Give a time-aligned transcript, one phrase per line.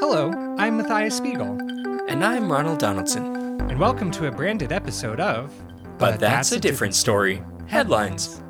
[0.00, 1.58] Hello, I'm Matthias Spiegel,
[2.08, 3.60] And I'm Ronald Donaldson.
[3.68, 5.52] and welcome to a branded episode of.
[5.98, 8.40] But, that's, a different story Headlines,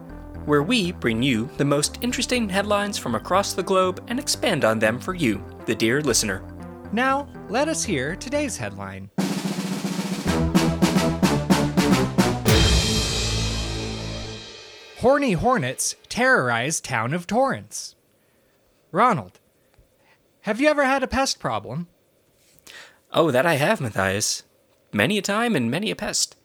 [0.45, 4.79] where we bring you the most interesting headlines from across the globe and expand on
[4.79, 6.43] them for you, the dear listener.
[6.93, 9.11] Now, let us hear today's headline.
[14.99, 17.95] Horny hornets terrorize town of Torrance.
[18.91, 19.39] Ronald,
[20.43, 21.89] have you ever had a pest problem?
[23.13, 24.43] Oh, that I have, Matthias.
[24.93, 26.37] Many a time and many a pest.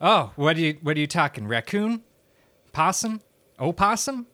[0.00, 1.48] Oh, what are you what are you talking?
[1.48, 2.02] Raccoon?
[2.72, 3.20] Possum?
[3.58, 4.26] Opossum?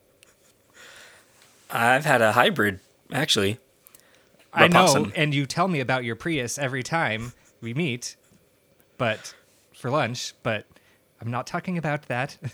[1.70, 2.80] I've had a hybrid,
[3.12, 3.58] actually.
[4.52, 8.16] I know, and you tell me about your Prius every time we meet,
[8.98, 9.34] but
[9.72, 10.66] for lunch, but
[11.20, 12.38] I'm not talking about that.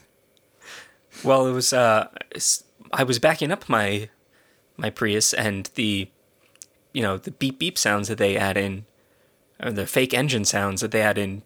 [1.24, 2.08] Well, it was uh,
[2.92, 4.08] I was backing up my
[4.76, 6.08] my Prius, and the
[6.92, 8.86] you know the beep beep sounds that they add in,
[9.62, 11.42] or the fake engine sounds that they add in,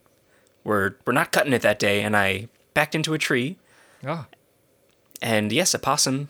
[0.65, 3.57] were were not cutting it that day, and I backed into a tree,
[4.07, 4.27] oh,
[5.21, 6.29] and yes, a possum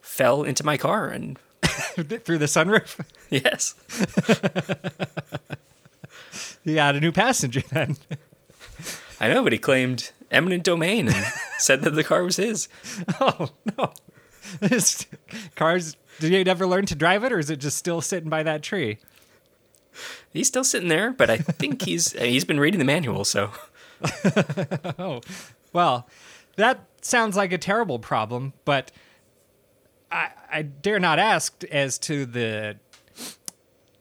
[0.00, 3.00] fell into my car, and through the sunroof?
[3.30, 3.74] yes,
[6.64, 7.96] You got a new passenger then.
[9.18, 11.24] I know, but he claimed eminent domain and
[11.58, 12.68] said that the car was his.
[13.20, 13.92] oh, no.
[14.58, 15.06] This
[15.54, 18.42] car's, did you ever learn to drive it, or is it just still sitting by
[18.42, 18.98] that tree?
[20.32, 23.50] He's still sitting there, but I think he's he's been reading the manual, so
[24.98, 25.20] Oh,
[25.72, 26.08] well,
[26.56, 28.90] that sounds like a terrible problem, but
[30.10, 32.78] I, I dare not ask as to the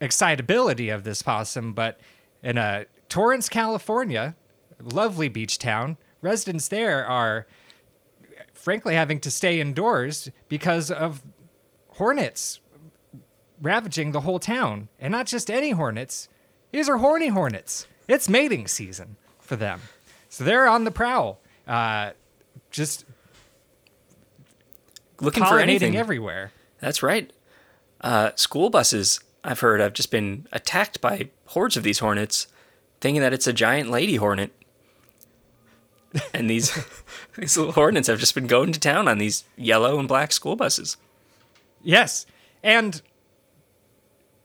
[0.02, 2.00] excitability of this possum, but
[2.42, 4.36] in uh, Torrance, California,
[4.82, 7.48] lovely beach town, residents there are
[8.60, 11.24] frankly having to stay indoors because of
[11.94, 12.60] hornets
[13.62, 14.90] ravaging the whole town.
[15.00, 16.30] And not just any hornets,
[16.72, 17.88] these are horny hornets.
[18.08, 19.82] It's mating season for them.
[20.30, 22.12] So they're on the prowl, uh,
[22.72, 23.06] just
[25.20, 25.96] looking for anything.
[25.96, 26.52] everywhere.
[26.80, 27.32] That's right.
[28.02, 32.48] Uh, school buses, I've heard, have just been attacked by hordes of these hornets,
[33.02, 34.52] thinking that it's a giant lady hornet.
[36.34, 36.72] And these
[37.38, 40.56] these little hornets have just been going to town on these yellow and black school
[40.56, 40.98] buses.
[41.82, 42.26] Yes.
[42.64, 43.02] And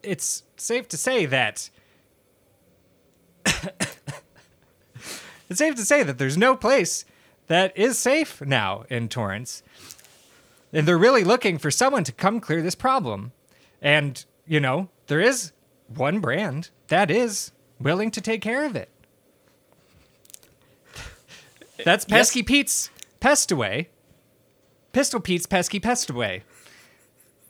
[0.02, 1.70] it's safe to say that
[5.48, 7.04] it's safe to say that there's no place
[7.46, 9.62] that is safe now in Torrance.
[10.72, 13.32] And they're really looking for someone to come clear this problem.
[13.80, 15.52] And, you know, there is
[15.88, 18.88] one brand that is willing to take care of it.
[21.82, 22.18] That's Yes.
[22.18, 22.90] Pesky Pete's
[23.20, 23.88] Pest Away.
[24.92, 26.44] Pistol Pete's Pesky Pest Away.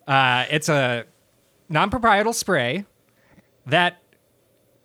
[0.06, 1.04] Uh, it's a
[1.68, 2.84] non-proprietal spray
[3.66, 3.98] that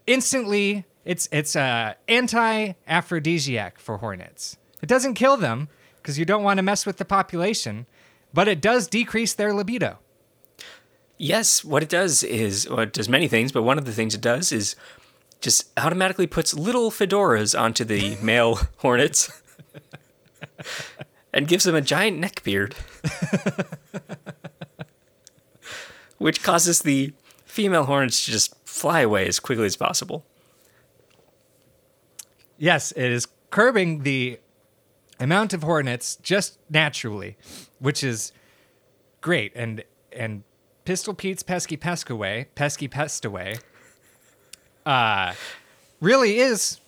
[0.08, 4.58] instantly it's it's a anti-aphrodisiac for hornets.
[4.82, 7.86] It doesn't kill them because you don't want to mess with the population,
[8.34, 10.00] but it does decrease their libido.
[11.18, 14.16] Yes, what it does is, well, it does many things, but one of the things
[14.16, 14.78] it does is
[15.42, 19.42] just automatically puts little fedoras onto the male hornets
[21.34, 22.76] and gives them a giant neck beard,
[26.18, 27.14] which causes the
[27.46, 30.26] female hornets to just fly away as quickly as possible.
[32.58, 34.40] Yes, it is curbing the
[35.20, 37.38] amount of hornets just naturally,
[37.80, 38.32] which is
[39.22, 39.52] great.
[39.56, 40.44] And and
[40.86, 43.60] Pistol Pete's Pesky Pescaway, Pesky Pestaway,
[44.86, 45.34] uh,
[46.02, 46.80] really is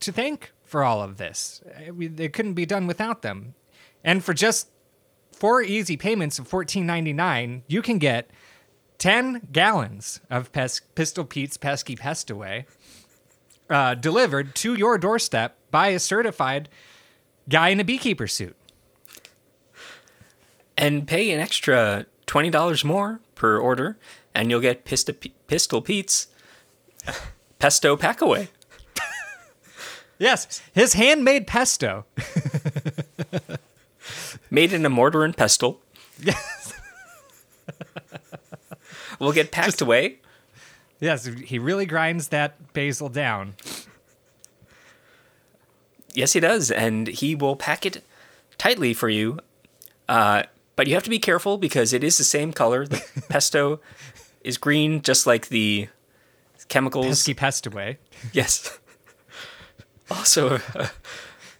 [0.00, 1.62] to thank for all of this.
[1.86, 3.54] I mean, It couldn't be done without them.
[4.04, 4.68] And for just
[5.32, 8.30] four easy payments of fourteen ninety nine, you can get
[8.98, 12.66] ten gallons of Pes- Pistol Pete's Pesky Pestaway
[13.68, 16.68] uh, delivered to your doorstep by a certified
[17.48, 18.56] guy in a beekeeper suit.
[20.78, 23.96] And pay an extra $20 more per order,
[24.36, 25.14] and you'll get Pista-
[25.48, 26.28] Pistol Pete's
[27.58, 28.48] Pesto Packaway.
[30.18, 32.06] Yes, his handmade pesto.
[34.50, 35.80] made in a mortar and pestle.
[36.22, 36.72] Yes.
[39.18, 40.18] will get packed away.
[41.00, 43.54] Yes, he really grinds that basil down.
[46.14, 48.02] Yes, he does, and he will pack it
[48.56, 49.38] tightly for you.
[50.08, 50.44] Uh,
[50.76, 52.86] but you have to be careful because it is the same color.
[52.86, 53.80] The pesto
[54.46, 55.88] is green, just like the
[56.68, 57.06] chemicals.
[57.06, 57.96] Pesky pestaway.
[58.32, 58.78] Yes.
[60.08, 60.90] Also, a,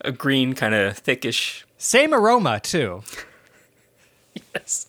[0.02, 1.64] a green kind of thickish.
[1.78, 3.02] Same aroma too.
[4.54, 4.86] Yes.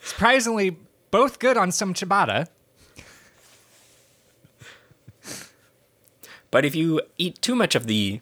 [0.00, 0.76] Surprisingly
[1.10, 2.46] both good on some ciabatta.
[6.52, 8.20] But if you eat too much of the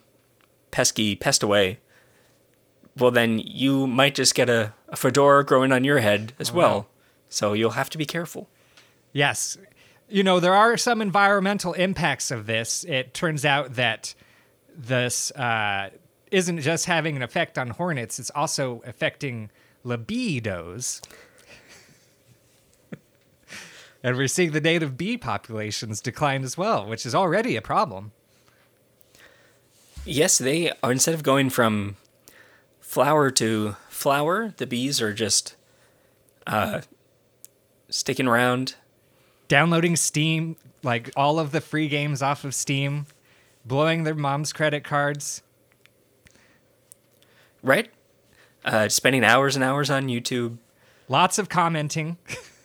[0.71, 1.79] pesky pest away,
[2.97, 6.55] well, then you might just get a, a fedora growing on your head as oh,
[6.55, 6.71] well.
[6.71, 6.87] no.
[7.29, 8.49] So you'll have to be careful.
[9.13, 9.59] Yes.
[10.09, 12.85] You know, there are some environmental impacts of this.
[12.85, 14.15] It turns out that
[14.77, 15.91] this uh,
[16.31, 19.51] isn't just having an effect on hornets, it's also affecting
[19.85, 21.03] libidos.
[24.03, 28.13] and we're seeing the native bee populations decline as well, which is already a problem.
[30.05, 31.97] Yes, they are, instead of going from
[32.81, 35.55] flower to flower, the bees are just
[36.47, 36.81] uh,
[37.91, 38.77] sticking around.
[39.49, 43.07] Downloading Steam, like all of the free games off of Steam,
[43.65, 45.43] blowing their mom's credit cards.
[47.63, 47.91] right?
[48.65, 50.59] Uh, spending hours and hours on YouTube.
[51.09, 52.19] Lots of commenting.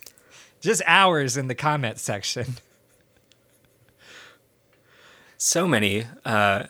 [0.60, 2.56] Just hours in the comment section.
[5.36, 6.06] So many.
[6.24, 6.64] Uh,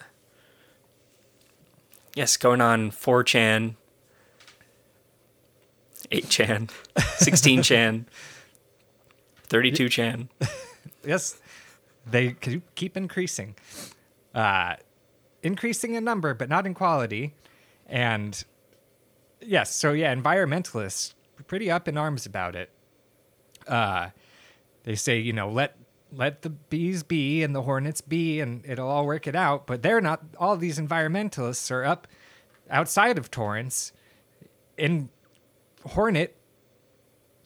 [2.15, 3.75] yes, going on 4chan,
[6.11, 8.05] 8chan, 16chan,
[9.55, 10.29] 32chan.
[11.07, 11.39] Yes,
[12.07, 12.35] they
[12.75, 13.57] keep increasing.
[14.35, 14.77] Uh,
[15.43, 17.35] increasing in number, but not in quality.
[17.87, 18.43] And
[19.41, 22.71] yes, so yeah, environmentalists are pretty up in arms about it.
[23.69, 24.11] Uh,
[24.85, 25.77] they say, you know, let
[26.11, 29.67] let the bees be and the hornets be, and it'll all work it out.
[29.67, 30.23] But they're not.
[30.39, 32.07] All these environmentalists are up
[32.71, 33.93] outside of Torrance
[34.79, 35.11] in
[35.85, 36.35] hornet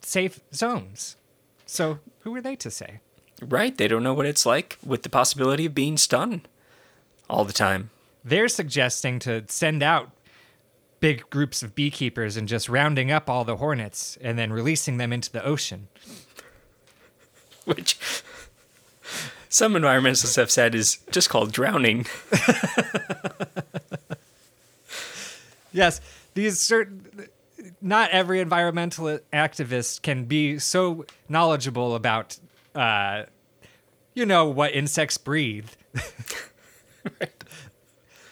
[0.01, 1.17] safe zones.
[1.69, 2.99] So who are they to say?
[3.41, 6.41] Right, they don't know what it's like with the possibility of being stung
[7.29, 7.91] all the time.
[8.25, 10.09] They're suggesting to send out
[10.99, 15.13] big groups of beekeepers and just rounding up all the hornets and then releasing them
[15.13, 15.87] into the ocean.
[17.65, 17.97] Which
[19.47, 22.07] some environmentalists have said is just called drowning.
[25.71, 26.01] Yes,
[26.33, 27.28] these certain.
[27.81, 32.37] Not every environmental activist can be so knowledgeable about,
[32.75, 33.23] uh,
[34.13, 35.69] you know, what insects breathe.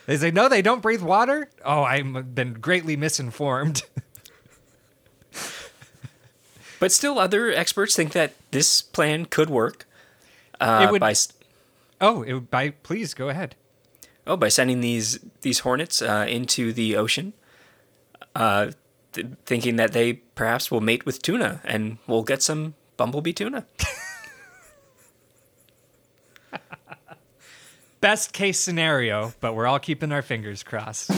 [0.05, 1.49] They say, no, they don't breathe water?
[1.65, 3.83] Oh, I've been greatly misinformed.
[6.79, 9.85] But still, other experts think that this plan could work.
[10.61, 11.15] Uh, It would- by
[11.99, 13.55] oh, it, by please go ahead.
[14.27, 17.33] oh by sending these these hornets uh, into the ocean,
[18.35, 18.71] uh,
[19.17, 23.65] th- thinking that they perhaps will mate with tuna and we'll get some bumblebee tuna.
[27.99, 31.09] Best case scenario, but we're all keeping our fingers crossed.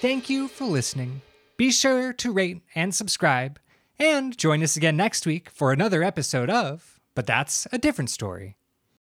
[0.00, 1.20] Thank you for listening.
[1.56, 3.58] Be sure to rate and subscribe,
[3.98, 8.57] and join us again next week for another episode of But That's a Different Story.